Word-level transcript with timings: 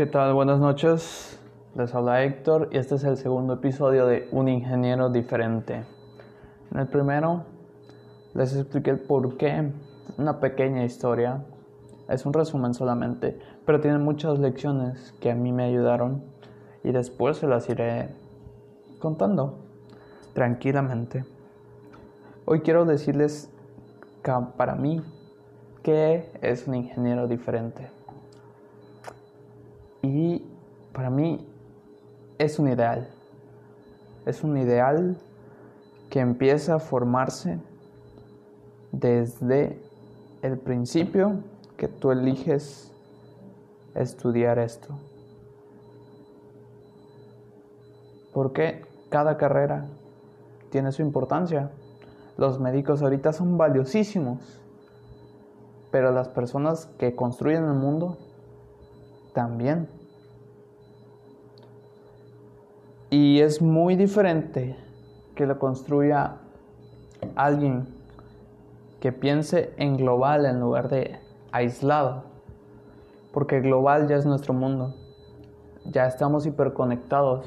¿Qué 0.00 0.06
tal? 0.06 0.32
Buenas 0.32 0.58
noches. 0.58 1.38
Les 1.74 1.94
habla 1.94 2.24
Héctor 2.24 2.70
y 2.72 2.78
este 2.78 2.94
es 2.94 3.04
el 3.04 3.18
segundo 3.18 3.52
episodio 3.52 4.06
de 4.06 4.30
Un 4.32 4.48
ingeniero 4.48 5.10
diferente. 5.10 5.84
En 6.72 6.80
el 6.80 6.86
primero 6.86 7.44
les 8.32 8.56
expliqué 8.56 8.92
el 8.92 9.00
por 9.00 9.36
qué, 9.36 9.70
una 10.16 10.40
pequeña 10.40 10.86
historia. 10.86 11.44
Es 12.08 12.24
un 12.24 12.32
resumen 12.32 12.72
solamente, 12.72 13.38
pero 13.66 13.80
tiene 13.80 13.98
muchas 13.98 14.38
lecciones 14.38 15.12
que 15.20 15.32
a 15.32 15.34
mí 15.34 15.52
me 15.52 15.64
ayudaron 15.64 16.24
y 16.82 16.92
después 16.92 17.36
se 17.36 17.46
las 17.46 17.68
iré 17.68 18.08
contando 19.00 19.58
tranquilamente. 20.32 21.26
Hoy 22.46 22.60
quiero 22.60 22.86
decirles 22.86 23.50
para 24.56 24.76
mí, 24.76 25.02
¿qué 25.82 26.32
es 26.40 26.66
un 26.66 26.76
ingeniero 26.76 27.28
diferente? 27.28 27.99
Y 30.02 30.42
para 30.92 31.10
mí 31.10 31.46
es 32.38 32.58
un 32.58 32.68
ideal. 32.68 33.08
Es 34.26 34.42
un 34.42 34.56
ideal 34.56 35.16
que 36.08 36.20
empieza 36.20 36.76
a 36.76 36.78
formarse 36.78 37.58
desde 38.92 39.80
el 40.42 40.58
principio 40.58 41.42
que 41.76 41.88
tú 41.88 42.10
eliges 42.10 42.92
estudiar 43.94 44.58
esto. 44.58 44.98
Porque 48.32 48.84
cada 49.08 49.36
carrera 49.36 49.86
tiene 50.70 50.92
su 50.92 51.02
importancia. 51.02 51.70
Los 52.36 52.60
médicos 52.60 53.02
ahorita 53.02 53.32
son 53.32 53.58
valiosísimos, 53.58 54.60
pero 55.90 56.12
las 56.12 56.28
personas 56.28 56.86
que 56.98 57.14
construyen 57.14 57.64
el 57.64 57.74
mundo 57.74 58.16
también. 59.32 59.88
Y 63.10 63.40
es 63.40 63.60
muy 63.60 63.96
diferente 63.96 64.76
que 65.34 65.46
lo 65.46 65.58
construya 65.58 66.36
alguien 67.34 67.88
que 69.00 69.12
piense 69.12 69.72
en 69.78 69.96
global 69.96 70.46
en 70.46 70.60
lugar 70.60 70.88
de 70.88 71.18
aislado. 71.50 72.24
Porque 73.32 73.60
global 73.60 74.08
ya 74.08 74.16
es 74.16 74.26
nuestro 74.26 74.54
mundo. 74.54 74.94
Ya 75.86 76.06
estamos 76.06 76.46
hiperconectados. 76.46 77.46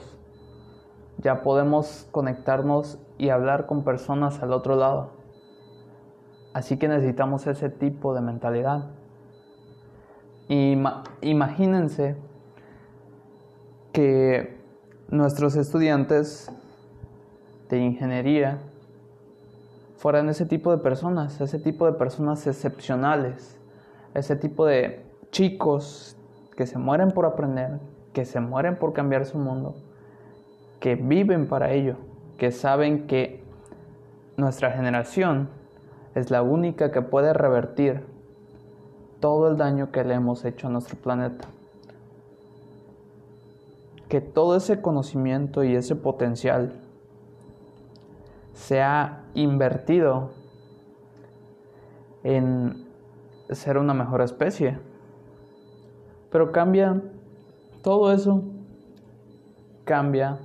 Ya 1.20 1.44
podemos 1.44 2.08
conectarnos 2.12 3.00
y 3.18 3.30
hablar 3.30 3.66
con 3.66 3.84
personas 3.84 4.42
al 4.42 4.52
otro 4.52 4.76
lado. 4.76 5.12
Así 6.54 6.78
que 6.78 6.88
necesitamos 6.88 7.48
ese 7.48 7.70
tipo 7.70 8.14
de 8.14 8.22
mentalidad 8.22 8.90
imagínense 10.48 12.16
que 13.92 14.58
nuestros 15.10 15.56
estudiantes 15.56 16.52
de 17.70 17.80
ingeniería 17.80 18.60
fueran 19.98 20.28
ese 20.30 20.46
tipo 20.46 20.72
de 20.72 20.80
personas, 20.80 21.40
ese 21.40 21.60
tipo 21.60 21.86
de 21.86 21.94
personas 21.94 22.46
excepcionales, 22.46 23.58
ese 24.14 24.36
tipo 24.36 24.66
de 24.66 25.06
chicos 25.32 26.18
que 26.58 26.68
se 26.68 26.78
mueren 26.78 27.12
por 27.12 27.26
aprender, 27.26 27.80
que 28.12 28.26
se 28.26 28.40
mueren 28.40 28.76
por 28.78 28.94
cambiar 28.94 29.26
su 29.26 29.38
mundo, 29.38 29.76
que 30.80 30.96
viven 30.96 31.48
para 31.48 31.72
ello, 31.72 31.96
que 32.38 32.52
saben 32.52 33.08
que 33.08 33.44
nuestra 34.36 34.72
generación 34.72 35.50
es 36.16 36.32
la 36.32 36.42
única 36.42 36.92
que 36.92 37.02
puede 37.02 37.34
revertir 37.34 38.13
todo 39.24 39.48
el 39.48 39.56
daño 39.56 39.90
que 39.90 40.04
le 40.04 40.16
hemos 40.16 40.44
hecho 40.44 40.68
a 40.68 40.70
nuestro 40.70 40.98
planeta. 40.98 41.48
Que 44.10 44.20
todo 44.20 44.58
ese 44.58 44.82
conocimiento 44.82 45.64
y 45.64 45.78
ese 45.78 45.96
potencial 45.96 46.74
se 48.52 48.82
ha 48.82 49.24
invertido 49.34 50.32
en 52.26 52.86
ser 53.50 53.78
una 53.78 53.94
mejor 53.94 54.20
especie. 54.20 54.78
Pero 56.30 56.52
cambia, 56.52 57.02
todo 57.82 58.12
eso 58.12 58.44
cambia 59.86 60.38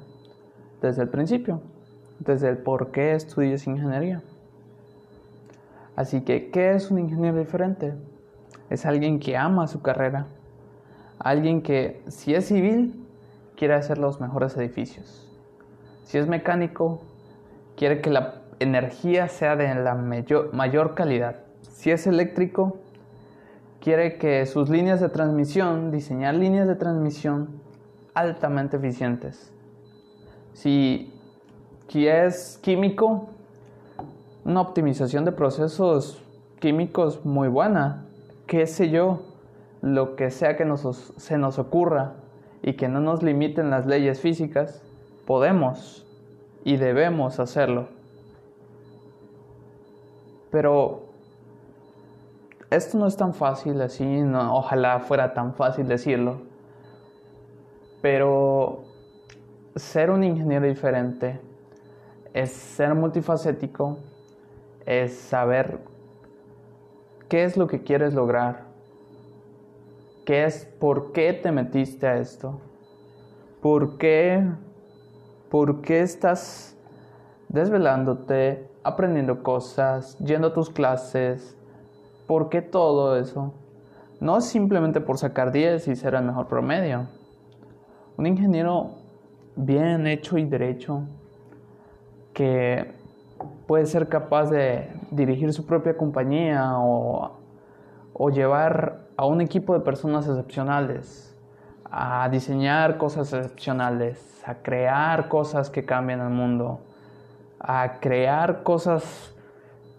desde 0.80 1.02
el 1.02 1.08
principio, 1.08 1.62
desde 2.20 2.48
el 2.48 2.58
por 2.58 2.92
qué 2.92 3.14
estudias 3.14 3.66
ingeniería. 3.66 4.22
Así 5.96 6.20
que, 6.20 6.52
¿qué 6.52 6.76
es 6.76 6.92
un 6.92 7.00
ingeniero 7.00 7.40
diferente? 7.40 7.96
Es 8.70 8.86
alguien 8.86 9.18
que 9.18 9.36
ama 9.36 9.66
su 9.66 9.82
carrera, 9.82 10.26
alguien 11.18 11.62
que 11.62 12.02
si 12.08 12.34
es 12.34 12.46
civil 12.46 13.04
quiere 13.56 13.74
hacer 13.74 13.98
los 13.98 14.20
mejores 14.20 14.56
edificios, 14.56 15.28
si 16.04 16.18
es 16.18 16.28
mecánico 16.28 17.00
quiere 17.76 18.00
que 18.00 18.10
la 18.10 18.42
energía 18.60 19.28
sea 19.28 19.56
de 19.56 19.74
la 19.74 19.94
mayor, 19.94 20.94
calidad, 20.94 21.36
si 21.62 21.90
es 21.90 22.06
eléctrico 22.06 22.78
quiere 23.80 24.18
que 24.18 24.44
sus 24.46 24.68
líneas 24.68 25.00
de 25.00 25.08
transmisión, 25.08 25.90
diseñar 25.90 26.34
líneas 26.34 26.66
de 26.66 26.74
transmisión 26.74 27.60
altamente 28.14 28.76
eficientes. 28.76 29.52
Si, 30.52 31.14
es 31.94 32.58
químico, 32.60 33.28
una 34.44 34.60
optimización 34.60 35.24
de 35.24 35.32
procesos 35.32 36.20
químicos 36.58 37.24
muy 37.24 37.46
buena 37.46 38.07
qué 38.48 38.66
sé 38.66 38.90
yo, 38.90 39.20
lo 39.82 40.16
que 40.16 40.30
sea 40.32 40.56
que 40.56 40.64
se 41.18 41.38
nos 41.38 41.58
ocurra 41.58 42.14
y 42.62 42.72
que 42.72 42.88
no 42.88 43.00
nos 43.00 43.22
limiten 43.22 43.70
las 43.70 43.86
leyes 43.86 44.20
físicas, 44.20 44.82
podemos 45.26 46.04
y 46.64 46.78
debemos 46.78 47.38
hacerlo. 47.38 47.88
Pero 50.50 51.04
esto 52.70 52.98
no 52.98 53.06
es 53.06 53.16
tan 53.16 53.34
fácil 53.34 53.80
así, 53.82 54.22
ojalá 54.34 54.98
fuera 55.00 55.34
tan 55.34 55.54
fácil 55.54 55.86
decirlo. 55.86 56.40
Pero 58.00 58.84
ser 59.76 60.10
un 60.10 60.24
ingeniero 60.24 60.66
diferente 60.66 61.40
es 62.32 62.50
ser 62.50 62.94
multifacético, 62.94 63.98
es 64.86 65.16
saber 65.18 65.78
¿Qué 67.28 67.44
es 67.44 67.56
lo 67.56 67.66
que 67.66 67.82
quieres 67.82 68.14
lograr? 68.14 68.64
¿Qué 70.24 70.44
es 70.44 70.64
por 70.64 71.12
qué 71.12 71.32
te 71.32 71.52
metiste 71.52 72.06
a 72.06 72.18
esto? 72.18 72.60
¿Por 73.60 73.98
qué 73.98 74.44
por 75.50 75.80
qué 75.80 76.00
estás 76.00 76.76
desvelándote, 77.48 78.68
aprendiendo 78.82 79.42
cosas, 79.42 80.18
yendo 80.18 80.48
a 80.48 80.52
tus 80.52 80.70
clases? 80.70 81.56
¿Por 82.26 82.48
qué 82.48 82.62
todo 82.62 83.16
eso? 83.16 83.54
No 84.20 84.38
es 84.38 84.44
simplemente 84.44 85.00
por 85.00 85.18
sacar 85.18 85.52
10 85.52 85.88
y 85.88 85.96
ser 85.96 86.14
el 86.14 86.24
mejor 86.24 86.48
promedio. 86.48 87.08
Un 88.16 88.26
ingeniero 88.26 88.90
bien 89.56 90.06
hecho 90.06 90.38
y 90.38 90.44
derecho 90.44 91.02
que 92.34 92.92
puede 93.66 93.86
ser 93.86 94.08
capaz 94.08 94.50
de 94.50 94.90
dirigir 95.10 95.52
su 95.52 95.66
propia 95.66 95.96
compañía 95.96 96.74
o, 96.78 97.34
llevar 98.32 99.06
a 99.16 99.26
un 99.26 99.40
equipo 99.40 99.74
de 99.74 99.80
personas 99.80 100.26
excepcionales 100.26 101.36
a 101.84 102.28
diseñar 102.28 102.98
cosas 102.98 103.32
excepcionales, 103.32 104.42
a 104.44 104.56
crear 104.56 105.28
cosas 105.28 105.70
que 105.70 105.84
cambien 105.84 106.20
el 106.20 106.30
mundo, 106.30 106.80
a 107.60 108.00
crear 108.00 108.64
cosas 108.64 109.34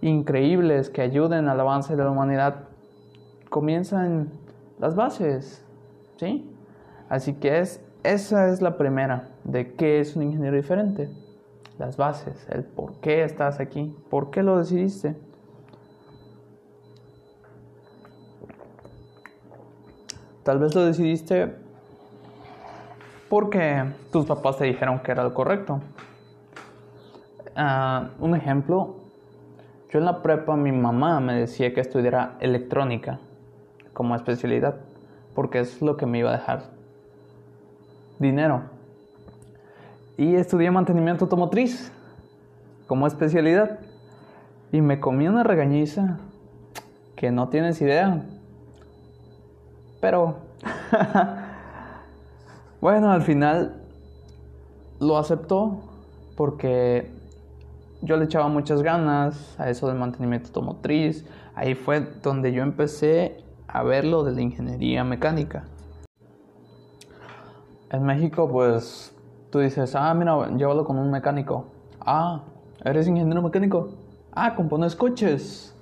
increíbles 0.02 0.90
que 0.90 1.02
ayuden 1.02 1.48
al 1.48 1.60
avance 1.60 1.96
de 1.96 2.04
la 2.04 2.12
humanidad, 2.12 2.68
comienzan 3.50 4.32
las 4.80 4.96
bases, 4.96 5.66
¿sí? 6.18 6.54
Así 7.08 7.34
que 7.34 7.60
es, 7.60 7.82
esa 8.04 8.50
es 8.50 8.62
la 8.62 8.78
primera 8.78 9.30
de 9.46 9.74
qué 9.74 10.02
es 10.02 10.16
un 10.16 10.24
ingeniero 10.24 10.58
diferente 10.58 11.10
las 11.80 11.96
bases, 11.96 12.46
el 12.50 12.66
por 12.66 13.00
qué 13.00 13.24
estás 13.24 13.60
aquí, 13.62 13.96
por 14.10 14.30
qué 14.30 14.44
lo 14.44 14.58
decidiste. 14.58 15.16
Tal 20.44 20.60
vez 20.60 20.76
lo 20.76 20.86
decidiste 20.86 21.56
porque 23.30 23.94
tus 24.12 24.26
papás 24.26 24.58
te 24.58 24.66
dijeron 24.66 25.00
que 25.00 25.12
era 25.12 25.24
lo 25.24 25.34
correcto. 25.34 25.80
Ah, 27.56 28.10
un 28.20 28.36
ejemplo, 28.36 28.96
yo 29.90 30.00
en 30.00 30.06
la 30.06 30.22
prepa 30.22 30.58
mi 30.58 30.74
mamá 30.74 31.20
me 31.22 31.34
decía 31.34 31.74
que 31.74 31.80
estudiara 31.80 32.36
electrónica 32.42 33.20
como 33.94 34.16
especialidad, 34.16 34.82
porque 35.34 35.60
es 35.60 35.82
lo 35.82 35.96
que 35.96 36.06
me 36.06 36.20
iba 36.20 36.30
a 36.30 36.38
dejar 36.38 36.64
dinero 38.18 38.79
y 40.20 40.36
estudié 40.36 40.70
mantenimiento 40.70 41.26
automotriz 41.26 41.92
como 42.86 43.08
especialidad. 43.08 43.80
Y 44.72 44.82
me 44.82 45.00
comí 45.00 45.28
una 45.28 45.44
regañiza 45.44 46.20
que 47.16 47.32
no 47.32 47.50
tienes 47.50 47.82
idea. 47.82 48.22
Pero 50.00 50.38
Bueno, 52.82 53.12
al 53.12 53.24
final 53.24 53.76
lo 55.02 55.18
aceptó 55.18 55.82
porque 56.38 57.12
yo 58.02 58.16
le 58.16 58.24
echaba 58.24 58.48
muchas 58.48 58.82
ganas 58.82 59.60
a 59.60 59.70
eso 59.70 59.90
del 59.90 59.98
mantenimiento 59.98 60.48
automotriz. 60.48 61.26
Ahí 61.56 61.76
fue 61.76 62.00
donde 62.24 62.54
yo 62.54 62.64
empecé 62.64 63.44
a 63.68 63.84
ver 63.84 64.06
lo 64.06 64.24
de 64.24 64.32
la 64.32 64.42
ingeniería 64.42 65.04
mecánica. 65.04 65.66
En 67.92 68.04
México, 68.04 68.50
pues 68.50 69.14
tú 69.50 69.60
dices, 69.60 69.96
ah, 69.96 70.14
mira, 70.14 70.50
llévalo 70.56 70.86
con 70.86 70.98
un 70.98 71.12
mecánico. 71.12 71.66
Ah, 72.00 72.44
¿eres 72.84 73.08
ingeniero 73.08 73.42
mecánico? 73.42 73.90
Ah, 74.32 74.56
compones 74.56 74.96
coches. 74.96 75.76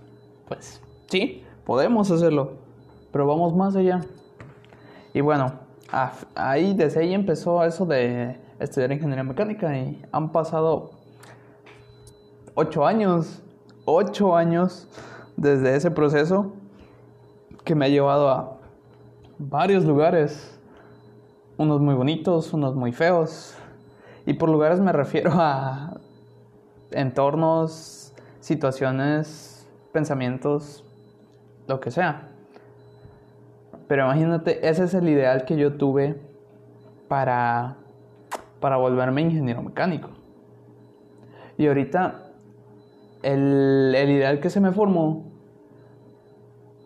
Pues 0.47 0.81
sí, 1.07 1.43
podemos 1.65 2.09
hacerlo, 2.11 2.53
pero 3.11 3.27
vamos 3.27 3.55
más 3.55 3.75
allá. 3.75 4.01
Y 5.13 5.21
bueno, 5.21 5.51
ahí 6.35 6.73
desde 6.73 7.01
ahí 7.01 7.13
empezó 7.13 7.63
eso 7.63 7.85
de 7.85 8.39
estudiar 8.59 8.91
ingeniería 8.91 9.23
mecánica 9.23 9.77
y 9.77 10.01
han 10.11 10.31
pasado 10.31 10.91
ocho 12.55 12.85
años, 12.85 13.41
ocho 13.85 14.35
años 14.35 14.87
desde 15.35 15.75
ese 15.75 15.91
proceso 15.91 16.53
que 17.63 17.75
me 17.75 17.85
ha 17.85 17.89
llevado 17.89 18.29
a 18.29 18.57
varios 19.37 19.85
lugares, 19.85 20.56
unos 21.57 21.81
muy 21.81 21.95
bonitos, 21.95 22.54
unos 22.54 22.75
muy 22.75 22.92
feos. 22.92 23.57
Y 24.25 24.33
por 24.33 24.50
lugares 24.50 24.80
me 24.80 24.92
refiero 24.92 25.31
a 25.33 26.00
entornos, 26.92 28.13
situaciones, 28.39 29.68
pensamientos, 29.92 30.83
lo 31.68 31.80
que 31.80 31.92
sea. 31.92 32.30
Pero 33.88 34.06
imagínate, 34.06 34.68
ese 34.68 34.83
es 34.83 34.94
el 34.94 35.07
ideal 35.07 35.45
que 35.45 35.57
yo 35.57 35.74
tuve 35.74 36.19
para, 37.07 37.77
para 38.59 38.77
volverme 38.77 39.21
ingeniero 39.21 39.62
mecánico. 39.62 40.09
Y 41.57 41.68
ahorita 41.68 42.31
el, 43.24 43.94
el 43.95 44.09
ideal 44.09 44.39
que 44.39 44.50
se 44.50 44.59
me 44.59 44.71
formó 44.71 45.24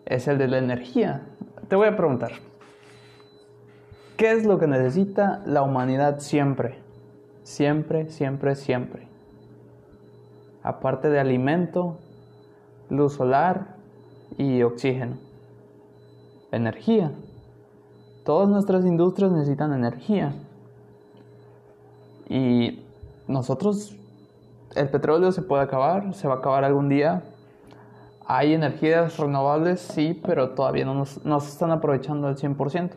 es 0.06 0.28
el 0.28 0.38
de 0.38 0.48
la 0.48 0.58
energía. 0.58 1.22
Te 1.68 1.76
voy 1.76 1.88
a 1.88 1.96
preguntar, 1.96 2.32
¿qué 4.22 4.30
es 4.30 4.46
lo 4.46 4.56
que 4.60 4.68
necesita 4.68 5.42
la 5.46 5.62
humanidad 5.62 6.20
siempre? 6.20 6.78
Siempre, 7.42 8.08
siempre, 8.08 8.54
siempre. 8.54 9.08
Aparte 10.62 11.10
de 11.10 11.18
alimento, 11.18 11.98
luz 12.88 13.14
solar 13.14 13.74
y 14.38 14.62
oxígeno. 14.62 15.16
Energía. 16.52 17.10
Todas 18.24 18.48
nuestras 18.48 18.86
industrias 18.86 19.32
necesitan 19.32 19.72
energía. 19.72 20.32
Y 22.28 22.80
nosotros 23.26 23.96
el 24.76 24.88
petróleo 24.88 25.32
se 25.32 25.42
puede 25.42 25.64
acabar, 25.64 26.14
se 26.14 26.28
va 26.28 26.34
a 26.34 26.38
acabar 26.38 26.62
algún 26.62 26.88
día. 26.88 27.24
Hay 28.24 28.54
energías 28.54 29.18
renovables, 29.18 29.80
sí, 29.80 30.16
pero 30.24 30.50
todavía 30.50 30.84
no 30.84 30.94
nos, 30.94 31.10
se 31.42 31.48
están 31.48 31.72
aprovechando 31.72 32.28
al 32.28 32.36
100%. 32.36 32.92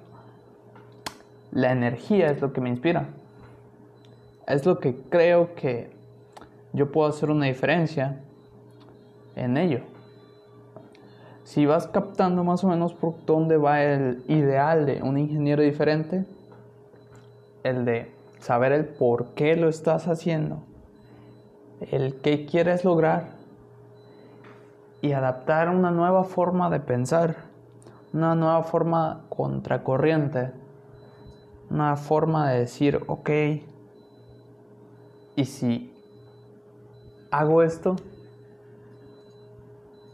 La 1.56 1.72
energía 1.72 2.28
es 2.28 2.40
lo 2.40 2.54
que 2.54 2.62
me 2.62 2.70
inspira. 2.70 3.08
Es 4.46 4.64
lo 4.68 4.78
que 4.78 4.96
creo 5.10 5.56
que 5.56 5.90
yo 6.74 6.92
puedo 6.92 7.10
hacer 7.10 7.32
una 7.32 7.48
diferencia 7.48 8.22
en 9.36 9.58
ello. 9.58 9.80
Si 11.44 11.66
vas 11.66 11.88
captando 11.88 12.44
más 12.44 12.64
o 12.64 12.68
menos 12.68 12.94
por 12.94 13.16
dónde 13.26 13.58
va 13.58 13.82
el 13.82 14.24
ideal 14.28 14.86
de 14.86 15.02
un 15.02 15.18
ingeniero 15.18 15.64
diferente, 15.64 16.26
el 17.64 17.86
de 17.86 18.12
saber 18.38 18.72
el 18.72 18.86
por 18.86 19.34
qué 19.34 19.56
lo 19.56 19.70
estás 19.70 20.08
haciendo 20.08 20.62
el 21.92 22.22
que 22.22 22.46
quieres 22.46 22.84
lograr 22.86 23.36
y 25.02 25.12
adaptar 25.12 25.70
una 25.70 25.92
nueva 25.92 26.24
forma 26.24 26.70
de 26.70 26.80
pensar, 26.80 27.36
una 28.14 28.36
nueva 28.36 28.64
forma 28.64 29.22
contracorriente, 29.30 30.52
una 31.70 31.96
forma 31.96 32.50
de 32.52 32.60
decir, 32.60 33.04
ok, 33.08 33.30
y 35.36 35.46
si 35.46 35.94
hago 37.32 37.62
esto, 37.62 37.96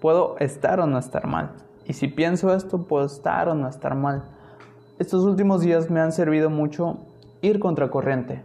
puedo 0.02 0.38
estar 0.40 0.80
o 0.80 0.88
no 0.88 0.98
estar 0.98 1.28
mal. 1.28 1.52
Y 1.86 1.94
si 1.94 2.08
pienso 2.08 2.54
esto, 2.54 2.88
puedo 2.88 3.06
estar 3.06 3.48
o 3.50 3.56
no 3.56 3.68
estar 3.68 3.96
mal. 3.96 4.24
Estos 4.98 5.24
últimos 5.24 5.62
días 5.62 5.90
me 5.90 6.00
han 6.00 6.12
servido 6.12 6.50
mucho 6.50 6.98
ir 7.42 7.60
contracorriente. 7.60 8.44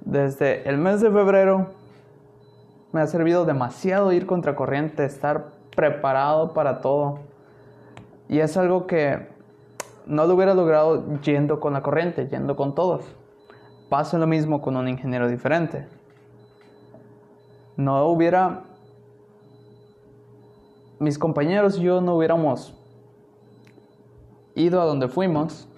Desde 0.00 0.68
el 0.68 0.78
mes 0.78 1.00
de 1.00 1.10
febrero 1.10 1.68
me 2.92 3.00
ha 3.00 3.06
servido 3.06 3.44
demasiado 3.44 4.12
ir 4.12 4.26
contracorriente, 4.26 5.04
estar 5.04 5.52
preparado 5.74 6.52
para 6.52 6.80
todo. 6.80 7.20
Y 8.28 8.40
es 8.40 8.56
algo 8.56 8.86
que 8.86 9.31
no 10.06 10.26
lo 10.26 10.34
hubiera 10.34 10.54
logrado 10.54 11.20
yendo 11.20 11.60
con 11.60 11.72
la 11.72 11.82
corriente, 11.82 12.28
yendo 12.28 12.56
con 12.56 12.74
todos. 12.74 13.04
Pasa 13.88 14.18
lo 14.18 14.26
mismo 14.26 14.60
con 14.60 14.76
un 14.76 14.88
ingeniero 14.88 15.28
diferente. 15.28 15.86
No 17.76 18.06
hubiera... 18.06 18.64
Mis 20.98 21.18
compañeros 21.18 21.78
y 21.78 21.82
yo 21.82 22.00
no 22.00 22.16
hubiéramos 22.16 22.74
ido 24.54 24.80
a 24.80 24.84
donde 24.84 25.08
fuimos, 25.08 25.68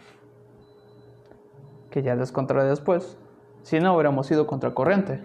que 1.91 2.03
ya 2.03 2.15
les 2.15 2.31
contaré 2.31 2.65
después, 2.65 3.17
si 3.63 3.81
no 3.81 3.95
hubiéramos 3.95 4.31
ido 4.31 4.47
contracorriente. 4.47 5.23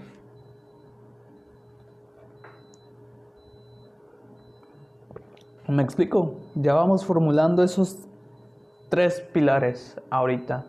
Me 5.67 5.83
explico, 5.83 6.35
ya 6.55 6.73
vamos 6.73 7.05
formulando 7.05 7.61
esos 7.61 8.08
tres 8.89 9.21
pilares 9.33 9.99
ahorita 10.09 10.65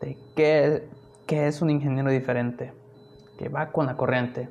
de 0.00 0.16
qué, 0.36 0.88
qué 1.26 1.48
es 1.48 1.60
un 1.62 1.70
ingeniero 1.70 2.10
diferente, 2.10 2.72
que 3.38 3.48
va 3.48 3.72
con 3.72 3.86
la 3.86 3.96
corriente. 3.96 4.48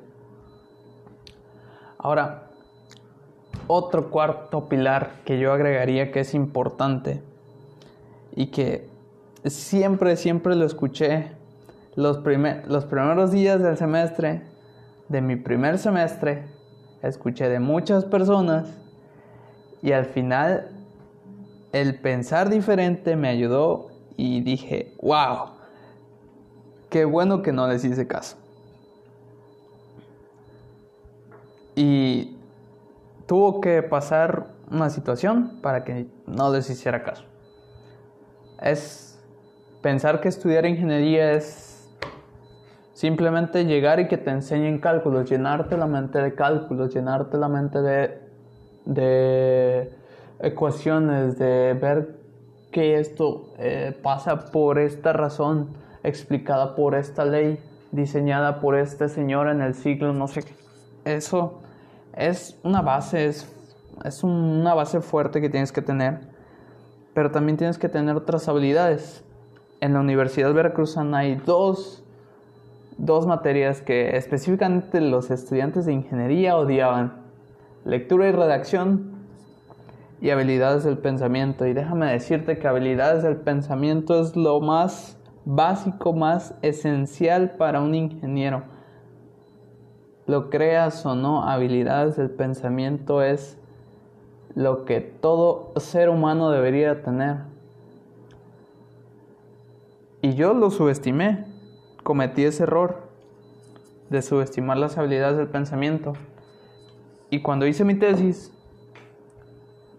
Ahora, 1.98 2.50
otro 3.66 4.10
cuarto 4.10 4.68
pilar 4.68 5.10
que 5.24 5.38
yo 5.38 5.52
agregaría 5.52 6.10
que 6.10 6.20
es 6.20 6.34
importante 6.34 7.22
y 8.34 8.46
que 8.46 8.88
siempre, 9.44 10.16
siempre 10.16 10.54
lo 10.54 10.64
escuché 10.64 11.32
los, 11.94 12.22
los 12.66 12.84
primeros 12.84 13.30
días 13.32 13.62
del 13.62 13.76
semestre, 13.76 14.42
de 15.08 15.20
mi 15.20 15.36
primer 15.36 15.78
semestre, 15.78 16.44
escuché 17.02 17.48
de 17.48 17.60
muchas 17.60 18.04
personas 18.04 18.68
y 19.82 19.92
al 19.92 20.06
final 20.06 20.77
el 21.72 22.00
pensar 22.00 22.48
diferente 22.48 23.16
me 23.16 23.28
ayudó 23.28 23.88
y 24.16 24.40
dije, 24.40 24.94
wow, 25.00 25.50
qué 26.90 27.04
bueno 27.04 27.42
que 27.42 27.52
no 27.52 27.68
les 27.68 27.84
hice 27.84 28.06
caso. 28.06 28.36
Y 31.74 32.36
tuvo 33.26 33.60
que 33.60 33.82
pasar 33.82 34.48
una 34.70 34.90
situación 34.90 35.60
para 35.62 35.84
que 35.84 36.08
no 36.26 36.52
les 36.52 36.68
hiciera 36.68 37.02
caso. 37.04 37.24
Es 38.60 39.20
pensar 39.82 40.20
que 40.20 40.28
estudiar 40.28 40.66
ingeniería 40.66 41.32
es 41.32 41.88
simplemente 42.94 43.64
llegar 43.64 44.00
y 44.00 44.08
que 44.08 44.18
te 44.18 44.30
enseñen 44.30 44.80
cálculos, 44.80 45.30
llenarte 45.30 45.76
la 45.76 45.86
mente 45.86 46.18
de 46.18 46.34
cálculos, 46.34 46.92
llenarte 46.92 47.36
la 47.36 47.48
mente 47.48 47.80
de 47.80 48.28
de 48.88 49.92
ecuaciones, 50.40 51.38
de 51.38 51.74
ver 51.74 52.18
que 52.70 52.98
esto 52.98 53.54
eh, 53.58 53.96
pasa 54.02 54.50
por 54.50 54.78
esta 54.78 55.12
razón, 55.12 55.68
explicada 56.02 56.74
por 56.74 56.94
esta 56.94 57.24
ley, 57.24 57.58
diseñada 57.92 58.60
por 58.60 58.76
este 58.76 59.08
señor 59.08 59.48
en 59.48 59.62
el 59.62 59.74
siglo, 59.74 60.12
no 60.12 60.28
sé 60.28 60.42
qué. 60.42 60.52
Eso 61.04 61.60
es 62.14 62.58
una 62.62 62.82
base, 62.82 63.26
es, 63.26 63.50
es 64.04 64.22
una 64.22 64.74
base 64.74 65.00
fuerte 65.00 65.40
que 65.40 65.48
tienes 65.48 65.72
que 65.72 65.82
tener, 65.82 66.20
pero 67.14 67.30
también 67.30 67.56
tienes 67.56 67.78
que 67.78 67.88
tener 67.88 68.16
otras 68.16 68.48
habilidades. 68.48 69.24
En 69.80 69.94
la 69.94 70.00
Universidad 70.00 70.52
Veracruzana 70.52 71.18
hay 71.18 71.36
dos, 71.36 72.04
dos 72.98 73.26
materias 73.26 73.80
que 73.80 74.16
específicamente 74.16 75.00
los 75.00 75.30
estudiantes 75.30 75.86
de 75.86 75.92
ingeniería 75.92 76.56
odiaban 76.56 77.22
lectura 77.84 78.28
y 78.28 78.32
redacción 78.32 79.17
y 80.20 80.30
habilidades 80.30 80.84
del 80.84 80.98
pensamiento. 80.98 81.66
Y 81.66 81.72
déjame 81.72 82.12
decirte 82.12 82.58
que 82.58 82.66
habilidades 82.66 83.22
del 83.22 83.36
pensamiento 83.36 84.20
es 84.20 84.36
lo 84.36 84.60
más 84.60 85.18
básico, 85.44 86.12
más 86.12 86.54
esencial 86.62 87.52
para 87.52 87.80
un 87.80 87.94
ingeniero. 87.94 88.64
Lo 90.26 90.50
creas 90.50 91.06
o 91.06 91.14
no, 91.14 91.44
habilidades 91.44 92.16
del 92.16 92.30
pensamiento 92.30 93.22
es 93.22 93.58
lo 94.54 94.84
que 94.84 95.00
todo 95.00 95.72
ser 95.76 96.10
humano 96.10 96.50
debería 96.50 97.02
tener. 97.02 97.36
Y 100.20 100.34
yo 100.34 100.52
lo 100.52 100.70
subestimé, 100.70 101.46
cometí 102.02 102.44
ese 102.44 102.64
error 102.64 103.08
de 104.10 104.20
subestimar 104.20 104.76
las 104.76 104.98
habilidades 104.98 105.36
del 105.36 105.48
pensamiento. 105.48 106.14
Y 107.30 107.40
cuando 107.40 107.66
hice 107.66 107.84
mi 107.84 107.94
tesis, 107.94 108.52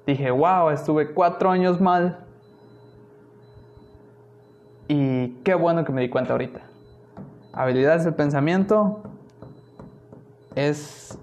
dije, 0.09 0.31
wow, 0.31 0.69
estuve 0.69 1.13
cuatro 1.13 1.49
años 1.49 1.79
mal. 1.79 2.25
Y 4.87 5.29
qué 5.43 5.53
bueno 5.53 5.85
que 5.85 5.91
me 5.91 6.01
di 6.01 6.09
cuenta 6.09 6.33
ahorita. 6.33 6.61
Habilidades 7.53 8.03
del 8.05 8.15
pensamiento 8.15 9.01
es 10.55 11.17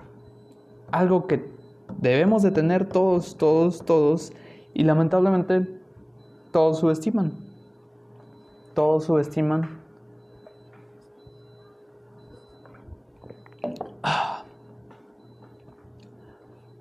algo 0.93 1.27
que 1.27 1.51
debemos 1.99 2.43
de 2.43 2.53
tener 2.53 2.89
todos, 2.89 3.37
todos, 3.37 3.85
todos. 3.85 4.33
Y 4.73 4.85
lamentablemente 4.85 5.67
todos 6.53 6.79
subestiman. 6.81 7.33
Todos 8.75 9.05
subestiman. 9.05 9.81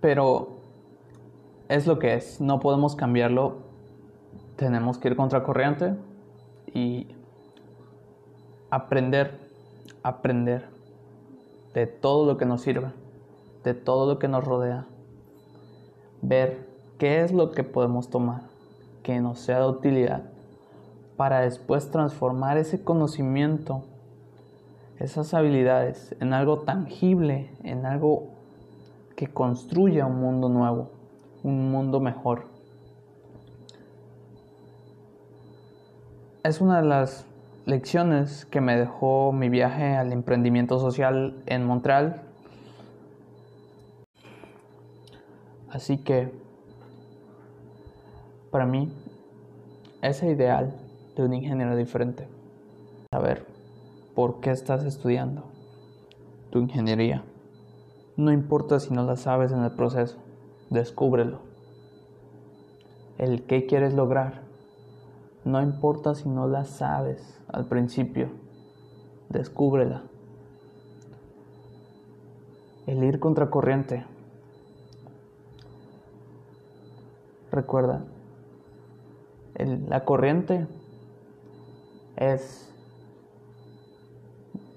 Pero 0.01 0.54
es 1.69 1.87
lo 1.87 1.99
que 1.99 2.13
es, 2.13 2.39
no 2.41 2.59
podemos 2.59 2.95
cambiarlo, 2.95 3.57
tenemos 4.55 4.97
que 4.97 5.09
ir 5.09 5.15
contracorriente 5.15 5.95
y 6.73 7.07
aprender, 8.69 9.39
aprender 10.03 10.69
de 11.73 11.87
todo 11.87 12.25
lo 12.25 12.37
que 12.37 12.45
nos 12.45 12.61
sirve, 12.61 12.91
de 13.63 13.73
todo 13.73 14.13
lo 14.13 14.19
que 14.19 14.27
nos 14.27 14.45
rodea, 14.45 14.85
ver 16.21 16.67
qué 16.99 17.21
es 17.21 17.33
lo 17.33 17.51
que 17.51 17.63
podemos 17.63 18.09
tomar, 18.09 18.43
que 19.03 19.19
nos 19.19 19.39
sea 19.39 19.59
de 19.59 19.67
utilidad, 19.67 20.23
para 21.17 21.41
después 21.41 21.89
transformar 21.89 22.57
ese 22.57 22.83
conocimiento, 22.83 23.83
esas 24.99 25.33
habilidades 25.33 26.15
en 26.19 26.33
algo 26.33 26.59
tangible, 26.59 27.51
en 27.63 27.85
algo 27.85 28.29
que 29.15 29.27
construya 29.27 30.05
un 30.05 30.19
mundo 30.19 30.47
nuevo 30.49 30.95
un 31.45 31.69
mundo 31.71 31.99
mejor. 31.99 32.47
Es 36.43 36.59
una 36.59 36.81
de 36.81 36.87
las 36.87 37.27
lecciones 37.65 38.45
que 38.47 38.61
me 38.61 38.75
dejó 38.75 39.31
mi 39.31 39.49
viaje 39.49 39.95
al 39.95 40.11
emprendimiento 40.11 40.79
social 40.79 41.43
en 41.45 41.63
Montreal. 41.63 42.23
Así 45.69 45.99
que, 45.99 46.31
para 48.49 48.65
mí, 48.65 48.91
ese 50.01 50.31
ideal 50.31 50.73
de 51.15 51.25
un 51.25 51.33
ingeniero 51.35 51.75
diferente. 51.75 52.27
Saber 53.11 53.45
por 54.15 54.39
qué 54.39 54.49
estás 54.49 54.83
estudiando 54.83 55.43
tu 56.49 56.57
ingeniería. 56.57 57.23
No 58.17 58.31
importa 58.31 58.79
si 58.79 58.95
no 58.95 59.03
la 59.03 59.15
sabes 59.15 59.51
en 59.51 59.63
el 59.63 59.71
proceso 59.71 60.24
descúbrelo. 60.75 61.39
El 63.17 63.47
qué 63.47 63.65
quieres 63.65 63.93
lograr. 63.93 64.43
No 65.43 65.61
importa 65.61 66.13
si 66.13 66.29
no 66.29 66.47
la 66.47 66.65
sabes 66.65 67.39
al 67.47 67.65
principio, 67.65 68.29
descúbrela. 69.29 70.03
El 72.85 73.03
ir 73.03 73.19
contracorriente. 73.19 74.05
Recuerda, 77.51 78.03
la 79.87 80.03
corriente 80.03 80.67
es 82.17 82.69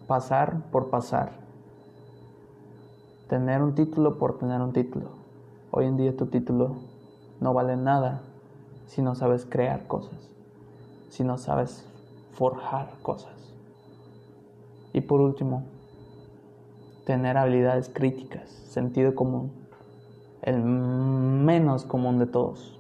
pasar 0.07 0.63
por 0.71 0.91
pasar, 0.91 1.33
tener 3.29 3.63
un 3.63 3.75
título 3.75 4.19
por 4.19 4.39
tener 4.39 4.61
un 4.61 4.73
título. 4.73 5.18
Hoy 5.79 5.87
en 5.87 5.97
día 5.97 6.17
tu 6.17 6.27
título 6.27 6.75
no 7.39 7.55
vale 7.55 7.77
nada 7.77 8.23
si 8.89 9.01
no 9.01 9.15
sabes 9.15 9.47
crear 9.49 9.87
cosas, 9.87 10.29
si 11.09 11.23
no 11.23 11.39
sabes 11.39 11.87
forjar 12.33 12.95
cosas. 13.01 13.55
Y 14.93 15.03
por 15.03 15.21
último, 15.21 15.63
tener 17.07 17.39
habilidades 17.39 17.89
críticas, 17.89 18.51
sentido 18.51 19.15
común, 19.15 19.53
el 20.43 20.61
menos 20.61 21.85
común 21.85 22.19
de 22.19 22.27
todos. 22.27 22.77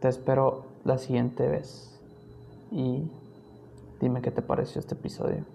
Te 0.00 0.08
espero 0.08 0.64
la 0.84 0.98
siguiente 0.98 1.48
vez 1.48 1.98
y 2.70 3.10
dime 3.98 4.20
qué 4.20 4.30
te 4.30 4.42
pareció 4.42 4.78
este 4.78 4.92
episodio. 4.92 5.46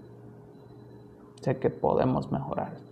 Sé 1.41 1.59
que 1.59 1.69
podemos 1.69 2.31
mejorar. 2.31 2.86